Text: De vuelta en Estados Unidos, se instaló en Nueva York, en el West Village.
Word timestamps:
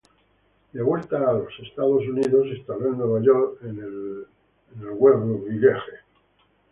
De 0.71 0.81
vuelta 0.81 1.17
en 1.19 1.63
Estados 1.67 2.01
Unidos, 2.07 2.47
se 2.49 2.55
instaló 2.55 2.87
en 2.87 2.97
Nueva 2.97 3.21
York, 3.21 3.59
en 3.61 3.77
el 3.77 4.25
West 4.97 5.23
Village. 5.47 5.91